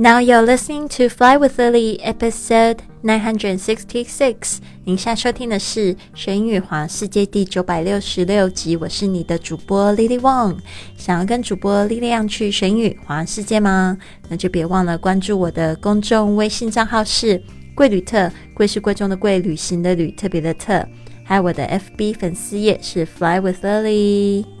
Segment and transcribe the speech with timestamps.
[0.00, 4.58] Now you're listening to Fly with Lily, episode nine hundred sixty-six。
[4.84, 8.76] 您现在收听的是《学英语环世界》第九百六十六集。
[8.76, 10.58] 我是你的主播 Lily Wong。
[10.96, 13.98] 想要跟主播力量去学英语环世界吗？
[14.28, 17.42] 那就别忘了关注我的公众微信账号是
[17.74, 20.86] “贵旅特”，贵是贵重的贵，旅行的旅，特别的特。
[21.24, 24.57] 还有我的 FB 粉丝页是 Fly with Lily。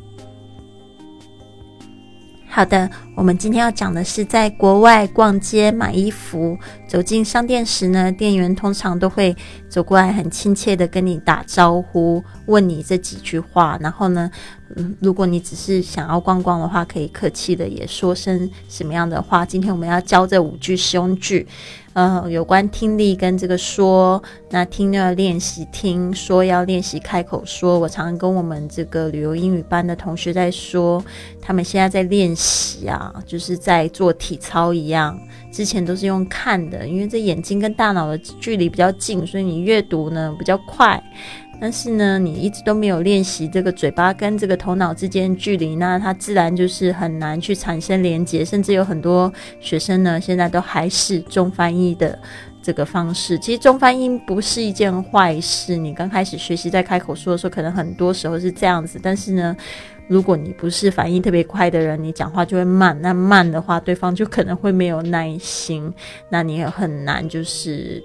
[2.58, 6.58] 好的，我们今天要讲的是在国外逛街买衣服，
[6.88, 9.32] 走进商店时呢，店员通常都会
[9.68, 13.78] 走过来，很亲切的跟你打招呼，问你这几句话。
[13.80, 14.28] 然后呢，
[14.76, 19.44] 嗯，如果你只是想要逛逛的话，可以客气的也说声什么样的话。
[19.44, 21.46] 今天我们要教这五句实用句。
[21.94, 27.76] 呃，有关听力跟这个说，那听要练习听，说要练习开口说。
[27.76, 31.04] 我常常跟我们这个旅游英语班的同学在说，
[31.40, 35.18] 他们现在在练习啊，就是在做体操一样。
[35.50, 41.02] 之前都是用看的，因为这眼睛跟大脑的距离比较近，所以你阅读呢比较快。
[41.60, 48.44] 但是呢，你一直都没有练习这个嘴巴跟这个头脑之间距离，那它自然就是很难去产生连接。
[48.44, 52.16] 甚至有很多学生呢，现在都还是中翻译的
[52.62, 53.36] 这个方式。
[53.40, 55.76] 其实中翻译不是一件坏事。
[55.76, 59.00] 你刚开始学习在开口说的时候，可能很多时候是这样子。
[59.02, 59.56] 但是呢，
[60.06, 62.96] 如果你不是反应特别快的人，你讲话就会慢。
[63.02, 65.92] 那慢的话，对方就可能会没有耐心，
[66.30, 68.00] 那你也很难就是。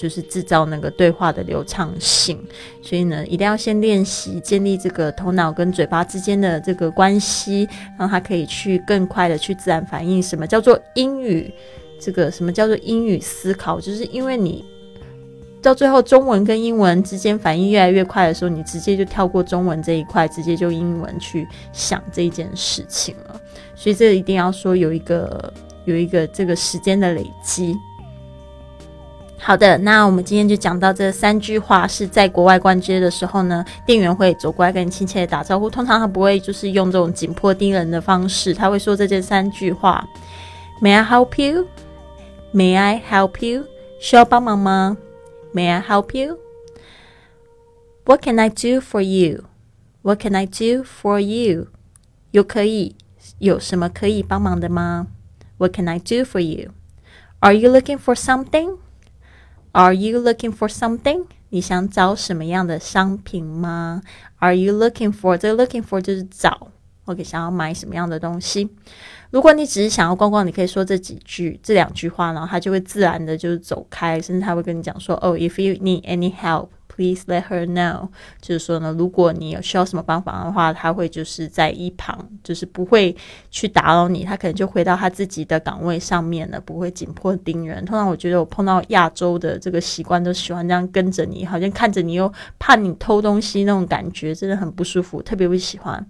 [0.00, 2.42] 就是制造那个对话的流畅性，
[2.80, 10.22] 所以呢，一定要先练习建立这个头脑跟嘴巴之间的这个关系，让他可以去更快的去自然反应。
[10.22, 11.52] 什么叫做英语？
[12.00, 13.78] 这个什么叫做英语思考？
[13.78, 14.64] 就是因为你
[15.60, 23.38] 到最后中文跟英文之间反应越来越快的时候，你直接就跳过中文这一块，直接就英文去想这一件事情了。
[23.74, 25.52] 所以这一定要说有一个
[25.84, 27.76] 有一个这个时间的累积。
[29.42, 35.70] 好的，那我们今天就讲到这三句话，是在国外逛街的时候呢，店员会走过来跟你亲切的打招呼。
[35.70, 40.06] 通常他不会就是用这种紧迫盯人的方式，他会说这件三句话
[40.82, 41.66] ：May I help you?
[42.52, 43.64] May I help you?
[43.98, 44.98] 需要帮忙吗
[45.54, 46.38] ？May I help you?
[48.04, 49.44] What can I do for you?
[50.02, 51.68] What can I do for you?
[52.32, 52.94] 有可以
[53.38, 55.06] 有什么可以帮忙的吗
[55.56, 56.72] ？What can I do for you?
[57.40, 58.76] Are you looking for something?
[59.72, 61.26] Are you looking for something？
[61.50, 64.02] 你想找什么样的商品吗
[64.38, 65.36] ？Are you looking for？
[65.36, 66.68] 这个 looking for 就是找
[67.04, 68.68] ，OK，想要买什么样的东西？
[69.30, 76.68] 如果你只是想要逛逛，你可以说这几句、这两句话，然后他就会自然的就是走开，甚至他会跟你讲说：“Oh, if you need any help。”
[77.00, 78.10] Please let her know，
[78.42, 83.16] 就是说呢，如果你有需要什么帮忙的话，他会就是在一旁，就是不会
[83.50, 87.82] 去打扰你，他可能就回到他自己的岗位上面了，不会紧迫盯人。
[87.86, 96.06] 通常我觉得我碰到亚洲的这个习惯，都喜欢这样跟着你，好像看着你又怕你偷东西那种感觉，真的很不舒服，特别不喜欢。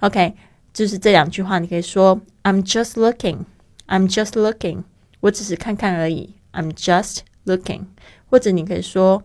[0.00, 0.32] OK，
[0.72, 4.84] 就是这两句话，你可以说 I'm just looking，I'm just looking，
[5.20, 7.82] 我只是看看而已，I'm just looking，
[8.30, 9.22] 或者你可以说。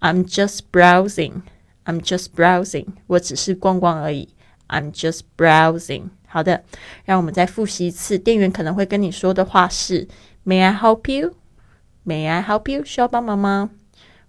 [0.00, 1.42] I'm just browsing.
[1.84, 2.86] I'm just browsing.
[3.06, 4.28] 我只是逛逛而已。
[4.68, 6.10] I'm just browsing.
[6.26, 6.64] 好的，
[7.04, 8.18] 让我们再复习一次。
[8.18, 10.08] 店员可能会跟你说的话是：
[10.44, 11.34] May I help you?
[12.04, 12.84] May I help you?
[12.84, 13.70] 需要帮忙吗？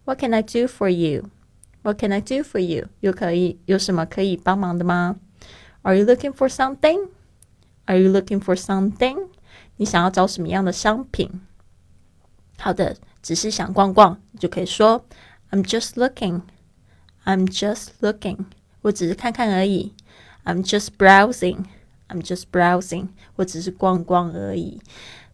[0.05, 1.29] What can I do for you?
[1.81, 2.87] What can I do for you?
[2.99, 5.17] 有可以有什么可以帮忙的吗？
[5.81, 7.09] Are you looking for something?
[7.85, 9.27] Are you looking for something?
[9.77, 11.41] 你想要找什么样的商品？
[12.57, 15.05] 好的，只是想逛逛，你就可以说。
[15.52, 16.40] I'm just looking.
[17.24, 18.46] I'm just looking.
[18.80, 19.92] 我只是看看而已。
[20.44, 21.66] I'm just browsing.
[22.08, 23.08] I'm just browsing.
[23.36, 24.80] 我只是逛逛而已。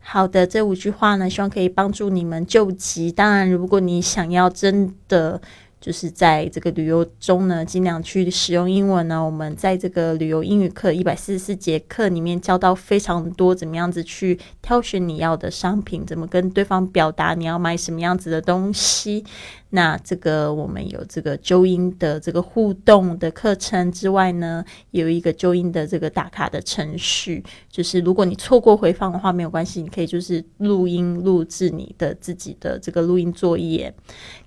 [0.00, 3.10] 好的，这五句话呢，希望可以帮助你们救急。
[3.10, 5.40] 当然，如果你想要真的。
[5.80, 9.24] 就是在这个旅游中呢，尽量去使用英文呢。
[9.24, 19.24] 我们在这个旅游英语课一百四十四节课里面教到非常多，怎么样子去挑选你要的商品，怎么跟对方表达你要买什么样子的东西。
[19.70, 27.44] 那这个我们有这个纠音的这个互动的课程之外呢，有一个纠音的这个打卡的程序。
[27.70, 33.94] 就是如果你错过回放的话，没有关系，你可以就是录音录制你的自己的这个录音作业。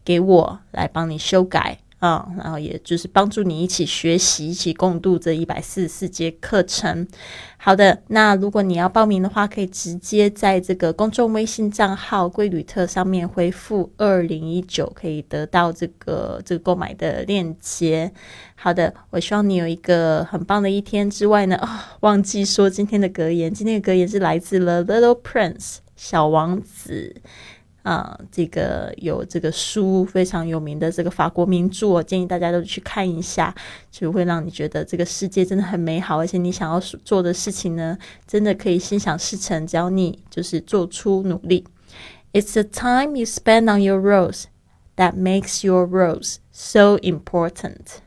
[0.03, 7.07] 给我来帮你修改啊，然后也就是帮助你一起学习，一起共度这一百四十四节课程。
[7.57, 18.11] 好的，那如果你要报名的话，可以直接在这个公众微信账号“贵旅特”上面回复“二零一九”，可以得到这个这个购买的链接。
[18.55, 21.07] 好的，我希望你有一个很棒的一天。
[21.07, 25.75] 之外呢，啊，忘记说今天的格言，今天的格言是来自了《Little Prince》。
[25.95, 27.15] 小王子》
[27.83, 33.53] 啊，这个有这个书非常有名的这个法国名著，我建议大家都去看一下，
[33.89, 37.97] 就会让你觉得这个世界真的很美好，而且你想要做的事情呢，
[38.27, 41.65] 真的可以心想事成，只要你就是做出努力。
[42.33, 44.45] It's the time you spend on your rose
[44.95, 47.99] that makes your rose so important.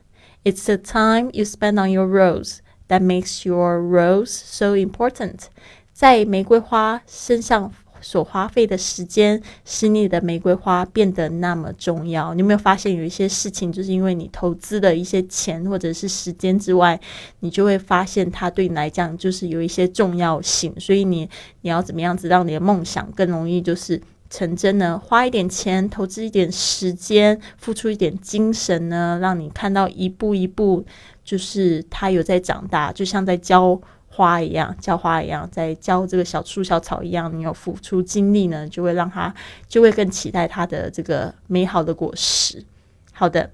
[0.44, 5.48] It's the time you spend on your rose that makes your rose so important.
[5.92, 7.72] 在玫瑰花身上
[8.04, 12.34] 所花费的时间，使你的玫瑰花变得那么重要。
[12.34, 17.00] 你有没有发现，有一些事情，就是因为你投资的一些钱或者是时间之外，
[17.40, 20.72] 你就会发现它对你来讲就是有一些重要性。
[20.78, 21.26] 所以你
[21.62, 23.98] 你要怎么样子让你的梦想更容易就是
[24.28, 25.00] 成真呢？
[25.02, 30.84] 花一点钱，投资一点时间，付出一点精神呢，让你看到一步一步，
[31.24, 33.80] 就是它有在长大，就像在教。
[34.14, 39.34] 花一样，浇花一样，在浇这个小树小草一样，你有付出精力呢，就会让它
[39.66, 42.64] 就会更期待它的这个美好的果实。
[43.12, 43.50] 好的，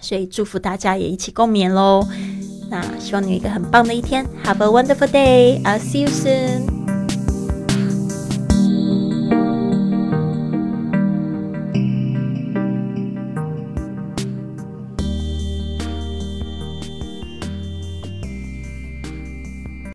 [0.00, 2.02] 所以祝福大家也一起共勉喽。
[2.70, 5.62] 那希望你有一个很棒的一天，Have a wonderful day.
[5.62, 6.75] I'll see you soon.